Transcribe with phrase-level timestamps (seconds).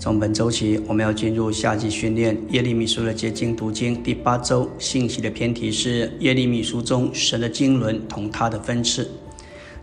[0.00, 4.66] 从本周起，我们要进入夏季训练耶利米书的结晶读经第八周。
[4.78, 9.10] 信息的偏题是耶利米书中神的经纶同他的分次。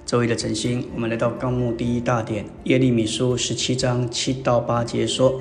[0.07, 5.39] 周一的晨星，我们来到纲目第一大点耶利米书十七章七到八节说：“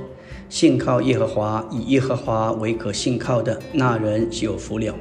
[0.50, 4.94] 信靠耶和华，以耶和华为可信靠的那人有福了。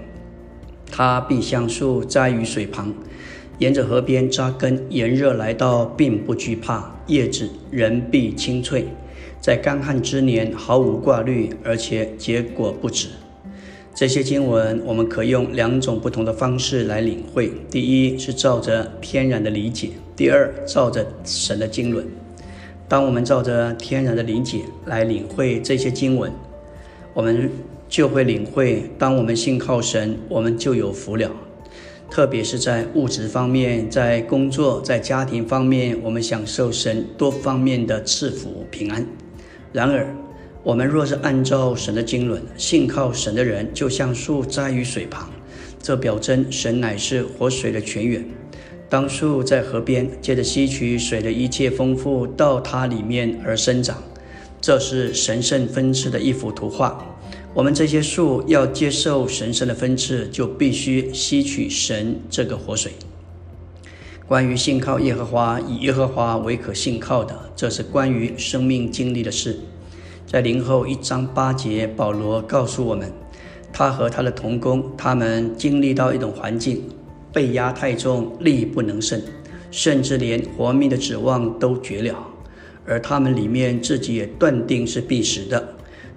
[0.90, 2.94] 他必像树栽于水旁，
[3.60, 8.88] 沿着河边扎根，炎热来到，并不惧怕，叶子仍必青翠。”
[9.42, 13.10] 在干旱之年毫无挂虑，而且结果不止。
[13.94, 22.04] 这些经文我们可用两种不同的方式来领会：第一是照着天然的理解；第二照着神的经纶。
[22.88, 26.32] 当我们照着天然的理解来领会这些经文，
[27.14, 27.52] 我们
[27.88, 31.32] 就会领会：当我们信靠神，我们就有福了。
[32.10, 39.06] 特别是在物质方面，在工作、在家庭方面，我们享受神多方面的赐福平安。
[39.74, 40.16] 然而，
[40.64, 45.30] 我们若是按照神的经纶，信靠神的人，就像树栽于水旁，
[45.82, 48.24] 这表征神乃是活水的泉源。
[48.88, 53.98] 当树在河边，借着吸取水的一切丰富到它里面而生长，
[54.62, 57.15] 这是神圣分赐的一幅图画。
[57.56, 62.92] 我们这些树要接受神圣的分赐，就必须吸取神这个活水。
[64.28, 69.58] 关于信靠耶和华，以耶和华为可信靠的，这是关于生命经历的事。
[70.28, 73.10] 在零后一章八节，保罗告诉我们，
[73.72, 76.84] 他和他的同工，他们经历到一种环境，
[77.32, 79.22] 被压太重，力不能胜，
[79.72, 82.28] 甚至连活命的指望都绝了，
[82.86, 85.70] 而他们里面自己也断定是必死的。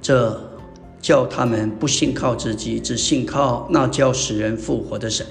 [0.03, 0.58] 这
[1.01, 5.27] 叫他们不信靠自己，只信靠那叫使人复活的神。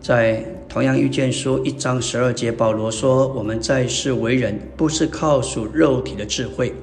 [0.00, 6.74] 在同样遇见书一章十二节，保罗说：“我们在世为人，不是靠属肉体的智慧，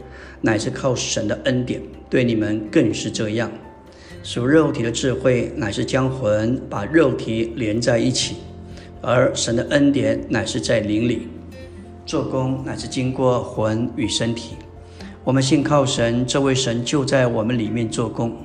[0.41, 1.81] 乃是靠神的恩典。
[2.09, 3.51] 对你们更是这样。
[4.23, 8.35] 属肉体的智慧，乃是将魂把肉体连在一起；
[9.01, 11.27] 而神的恩典，乃是在灵里
[12.05, 14.55] 做工，乃是经过魂与身体。
[15.23, 18.35] 我们信靠神，这位神就在我们里面做工。”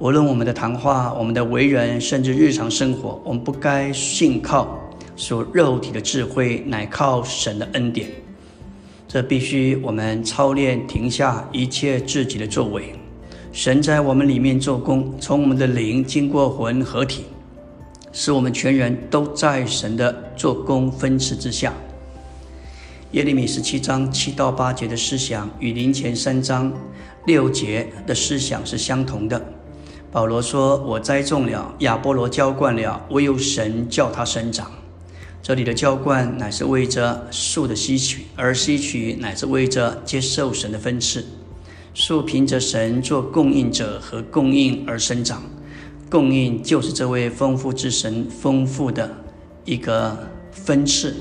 [0.00, 4.76] 无论我们的谈话、我们的为人，甚至日常生活，我们不该信靠
[5.16, 8.08] 属肉体的智慧，乃靠神的恩典。
[9.06, 12.92] 这必须我们操练，停下一切自己的作为。
[13.52, 17.24] 神在我们里面做工，从我们的灵经过魂合体，
[18.10, 21.72] 使我们全人都在神的做工分赐之下。
[23.14, 26.72] 耶利米十七章七到八节的思想，与林前三章
[27.26, 29.40] 六节的思想是相同的。
[30.10, 34.68] 保罗说：“我栽种了，亚波罗浇灌了，唯有神叫它生长。
[35.40, 41.24] 这里的浇灌乃是为着树的吸取，而吸取乃是为着接受神的分赐。
[41.94, 45.40] 树凭着神做供应者和供应而生长，
[46.10, 49.08] 供应就是这位丰富之神丰富的
[49.64, 50.18] 一个
[50.50, 51.14] 分赐，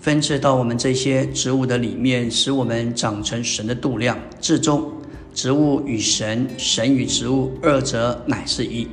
[0.00, 4.92] 分赐到我们这些植物的里面，使我们长成神的度量，至终。”
[5.34, 8.88] 植物与神，神与植物，二者乃是一。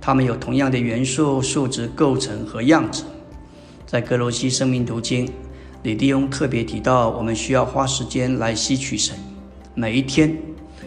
[0.00, 3.02] 它们有同样的元素、数值构成和样子。
[3.84, 5.28] 在格罗西生命读经，
[5.82, 9.16] 李弟兄特别提到，我们需要花时间来吸取神。
[9.74, 10.36] 每一天，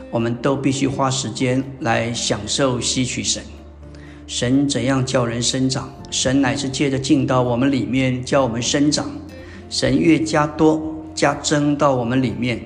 [0.10, 3.44] 我们都必须花时间来享受吸取神。
[4.28, 5.94] 神怎样叫人生长？
[6.10, 9.12] 神乃是借着进到我们里面，叫我们生长。
[9.78, 12.62] 神越加多加增到我们里面。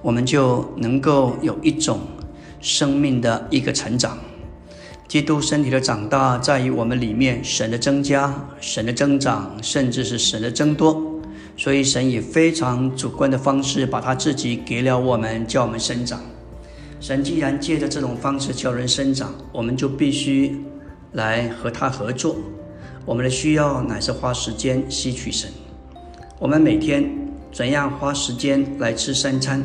[0.00, 2.00] 我们就能够有一种
[2.62, 4.16] 生命的一个成长。
[5.06, 11.20] 基督身体的长大，在于我们里面神的增加、神的增长，甚至是神的增多。
[11.58, 16.22] 所以神以非常主观的方式，把他自己给了我们，叫我们生长。
[17.00, 20.56] 神既然借着这种方式叫人生长，我们就必须
[21.12, 22.36] 来和他合作。
[23.06, 25.50] 我们的需要乃是花时间吸取神。
[26.38, 27.04] 我们每天
[27.52, 29.64] 怎样花时间来吃三餐？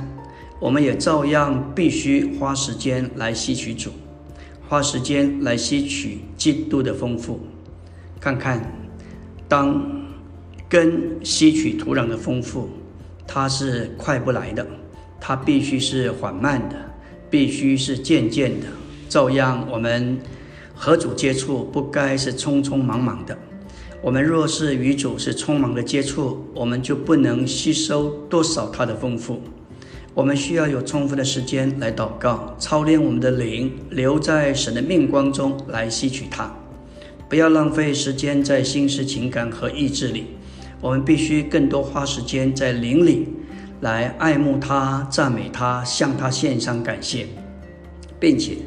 [0.59, 3.91] 我们也照样必须花时间来吸取主，
[4.67, 7.39] 花时间来吸取基督的丰富。
[8.19, 8.73] 看看，
[9.47, 10.05] 当
[10.67, 12.69] 根吸取土壤的丰富，
[13.27, 14.65] 它是快不来的，
[15.19, 16.75] 它必须是缓慢的，
[17.29, 18.65] 必须是渐渐的。
[19.07, 20.17] 照样，我们
[20.75, 23.35] 和主接触不该是匆匆忙忙的。
[24.01, 29.41] 我们若是与主是匆忙的接触，我们就不能吸收多少它的丰富。
[30.13, 36.53] 我们需要有充分的时间来祷告，操练我们的灵，留在神的命光中来吸取它。
[37.27, 40.27] 不要浪费时间在心思、情感和意志里。
[40.79, 43.27] 我们必须更多花时间在灵里，
[43.81, 47.25] 来爱慕他、赞美他、向他献上感谢，
[48.19, 48.57] 并且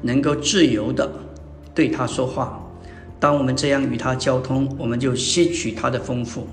[0.00, 1.10] 能够自由的
[1.74, 2.60] 对他说话。
[3.18, 6.46] 当我们这样与他交通，我们就吸取他的丰富，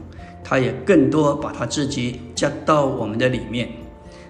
[0.44, 3.70] 他也更多把他自己加到我们的里面。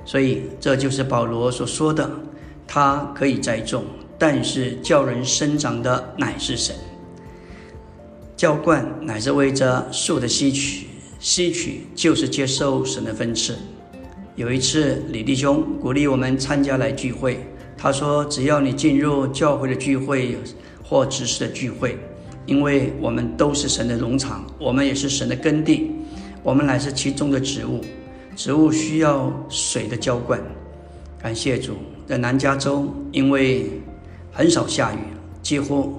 [0.04, 2.10] 所以，这就是保罗所说的：
[2.68, 3.84] 他可以栽种，
[4.18, 6.76] 但是叫人生长的乃是神。
[8.36, 10.88] 浇灌乃是为着树的吸取，
[11.20, 13.56] 吸取就是接受神的分赐。
[14.36, 17.46] 有一次，李弟兄鼓励我们参加来聚会，
[17.78, 20.36] 他说：“只要你进入教会的聚会
[20.92, 21.98] 或执事的聚会，
[22.46, 25.90] 因为我们都是神的农场，我们也是神的耕地，
[26.44, 27.80] 我们乃是其中的植物。
[28.36, 30.38] 植物需要水的浇灌。
[31.18, 33.72] 感谢主，在南加州，因为
[34.34, 34.98] 很少下雨，
[35.42, 35.98] 几乎。”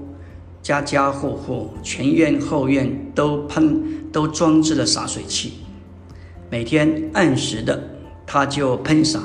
[0.63, 5.55] 家家户户、前院后院都喷、都装置了洒水器，
[6.51, 7.83] 每天按时的，
[8.27, 9.21] 它就喷洒。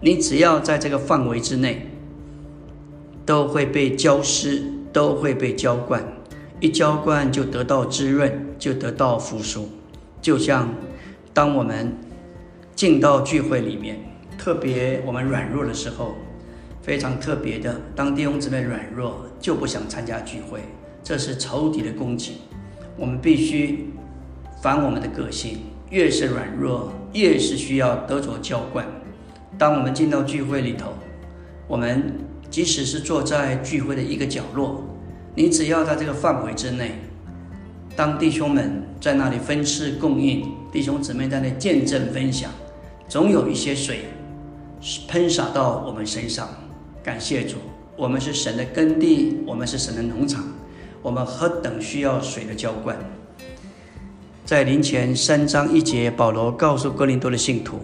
[0.00, 1.86] 你只要在这个范围之内，
[3.24, 6.02] 都会被浇湿，都会被浇灌。
[6.60, 9.68] 一浇灌就得到滋润，就得到复苏。
[10.20, 10.68] 就像
[11.32, 11.96] 当我们
[12.74, 13.98] 进到聚会里面，
[14.36, 16.16] 特别我们软弱的时候，
[16.82, 20.60] 非常特别的，当弟兄姊妹软弱，就不想参加聚会。
[21.02, 22.38] 这是仇敌的攻击，
[22.96, 23.90] 我们必须
[24.62, 28.86] 反我们的个性，越是软弱，越是需要得着浇灌。
[29.56, 30.92] 当我们进到聚会里头，
[31.66, 32.12] 我们
[32.50, 34.82] 即使是坐在聚会的一个角落，
[35.36, 36.98] 你只要在这个范围之内，
[37.94, 42.50] 当弟兄们在那里分赐供应，弟兄姊妹在那见证分享，
[43.08, 44.00] 总有一些水
[45.06, 46.48] 喷洒到我们身上。
[47.02, 47.56] 感谢主，
[47.96, 50.44] 我们是神的耕地，我们是神的农场。
[51.02, 52.94] 我们何等需要水的浇灌！
[54.44, 57.80] 在临前三章一节，保罗告诉哥林多的信徒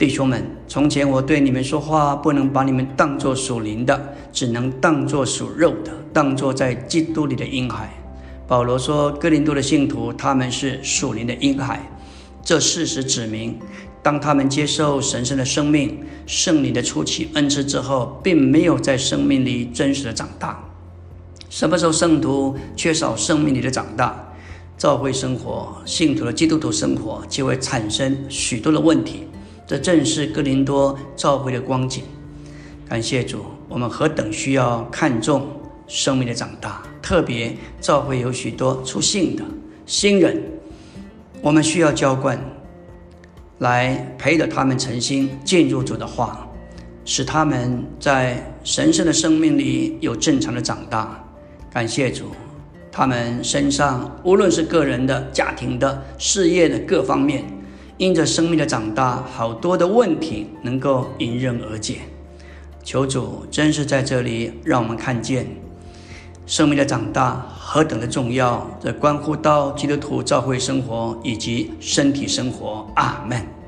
[0.00, 7.92] 弟兄们：“从前我对你们说话，不能把你们当作属灵的，只能当作属肉的，当作在基督里的婴孩。”
[8.48, 11.86] 保罗说：“哥林多的信徒他们是属灵的婴孩。”
[12.42, 13.58] 这事实指明，
[14.02, 20.64] 当他们接受神圣的生命、圣灵的初期恩赐之后，并没有在生命里真实的长大。
[21.50, 24.32] 什么时候圣徒缺少生命里的长大，
[24.78, 29.24] 教会生活、信徒的基督徒生活就会产生许多的问题。
[29.70, 32.02] 这正是哥林多召会的光景。
[32.88, 35.46] 感谢主，我们何等需要看重
[35.86, 39.44] 生命的长大，特别教会有许多出信的
[39.86, 40.42] 新人，
[41.40, 42.36] 我们需要浇灌，
[43.58, 46.48] 来陪着他们诚心进入主的话，
[47.04, 51.24] 使他们在神圣的生命里有正常的长大。
[51.72, 52.24] 感谢主，
[52.90, 57.44] 他们身上无论是个人的、家庭的、事业的各方面，
[58.00, 61.96] 因着生命的长大，好多的问题能够迎刃而解。
[62.82, 65.46] 求主真是在这里让我们看见
[66.46, 72.86] 生命的长大何等的重要，这关乎到基督徒教会生活以及身体生活。
[72.96, 73.59] 阿门。